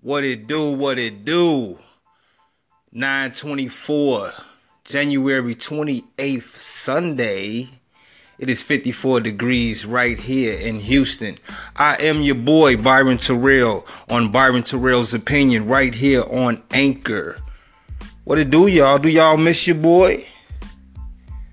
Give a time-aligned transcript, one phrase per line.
[0.00, 1.76] What it do, what it do.
[2.92, 4.32] 924,
[4.84, 7.68] January 28th, Sunday.
[8.38, 11.36] It is 54 degrees right here in Houston.
[11.74, 17.36] I am your boy, Byron Terrell, on Byron Terrell's Opinion, right here on Anchor.
[18.22, 19.00] What it do, y'all?
[19.00, 20.24] Do y'all miss your boy?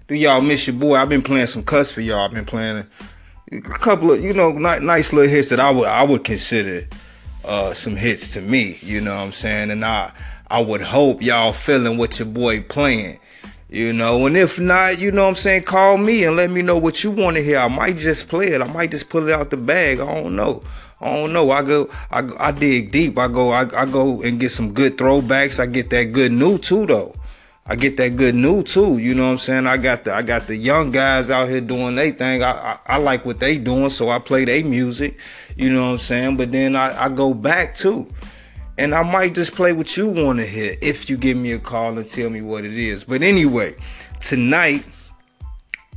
[0.08, 0.98] Do y'all miss your boy?
[0.98, 2.20] I've been playing some cuss for y'all.
[2.26, 2.86] I've been playing
[3.52, 6.88] a couple of, you know, nice little hits that I would I would consider
[7.46, 8.78] uh, some hits to me.
[8.82, 9.72] You know what I'm saying?
[9.72, 10.12] And I
[10.48, 13.20] I would hope y'all feeling what your boy playing.
[13.70, 16.62] You know, and if not, you know what I'm saying, call me and let me
[16.62, 17.58] know what you want to hear.
[17.58, 18.62] I might just play it.
[18.62, 20.00] I might just pull it out the bag.
[20.00, 20.64] I don't know.
[21.02, 21.52] I don't know.
[21.52, 23.18] I go, I, I dig deep.
[23.18, 25.60] I go, I, I go and get some good throwbacks.
[25.60, 27.16] I get that good new too, though.
[27.68, 29.00] I get that good new too.
[29.00, 29.66] You know what I'm saying?
[29.66, 32.44] I got the I got the young guys out here doing their thing.
[32.44, 35.18] I, I, I like what they doing, so I play their music.
[35.58, 36.38] You know what I'm saying?
[36.38, 38.08] But then I, I go back too.
[38.78, 41.60] And I might just play what you want to hear if you give me a
[41.60, 43.04] call and tell me what it is.
[43.04, 43.76] But anyway,
[44.20, 44.86] tonight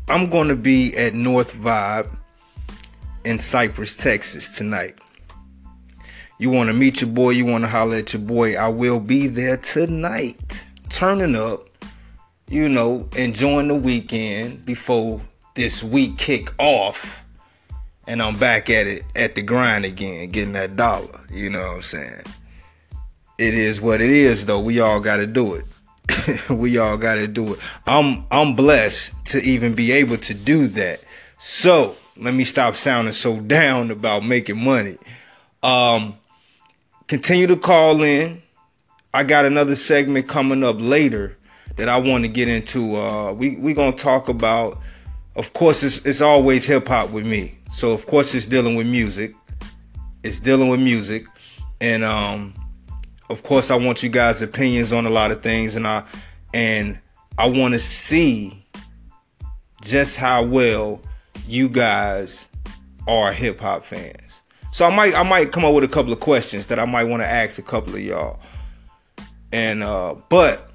[0.08, 2.08] I'm gonna be at North Vibe
[3.24, 4.96] in Cypress, Texas tonight.
[6.38, 9.58] You wanna meet your boy, you wanna holler at your boy, I will be there
[9.58, 10.57] tonight
[10.98, 11.64] turning up,
[12.48, 15.20] you know, enjoying the weekend before
[15.54, 17.22] this week kick off.
[18.08, 21.20] And I'm back at it at the grind again, getting that dollar.
[21.30, 22.22] You know what I'm saying?
[23.38, 24.58] It is what it is though.
[24.58, 26.50] We all gotta do it.
[26.50, 27.60] we all gotta do it.
[27.86, 31.00] I'm I'm blessed to even be able to do that.
[31.38, 34.98] So let me stop sounding so down about making money.
[35.62, 36.16] Um
[37.06, 38.42] continue to call in
[39.18, 41.36] I got another segment coming up later
[41.74, 42.94] that I want to get into.
[42.94, 44.78] Uh, we we gonna talk about.
[45.34, 47.58] Of course, it's it's always hip hop with me.
[47.72, 49.34] So of course, it's dealing with music.
[50.22, 51.26] It's dealing with music,
[51.80, 52.54] and um,
[53.28, 56.04] of course, I want you guys' opinions on a lot of things, and I
[56.54, 56.96] and
[57.38, 58.64] I want to see
[59.82, 61.00] just how well
[61.48, 62.48] you guys
[63.08, 64.42] are hip hop fans.
[64.70, 67.04] So I might I might come up with a couple of questions that I might
[67.04, 68.38] want to ask a couple of y'all.
[69.52, 70.70] And uh, but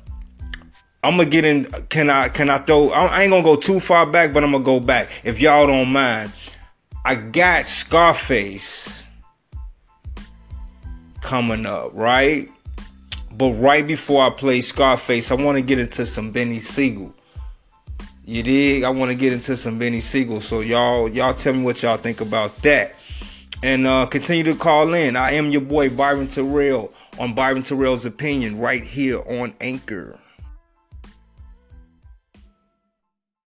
[1.04, 1.66] I'm gonna get in.
[1.90, 2.90] Can I can I throw?
[2.90, 5.92] I ain't gonna go too far back, but I'm gonna go back if y'all don't
[5.92, 6.32] mind.
[7.06, 9.06] I got Scarface
[11.22, 12.50] coming up, right?
[13.32, 17.14] But right before I play Scarface, I want to get into some Beanie Sigel.
[18.26, 18.84] You dig?
[18.84, 20.40] I want to get into some Beanie Sigel.
[20.40, 22.96] So y'all, y'all tell me what y'all think about that.
[23.62, 25.16] And uh, continue to call in.
[25.16, 30.18] I am your boy Byron Terrell on Byron Terrell's opinion right here on Anchor.